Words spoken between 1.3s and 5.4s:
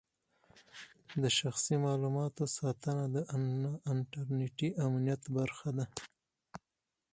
شخصي معلوماتو ساتنه د انټرنېټي امنیت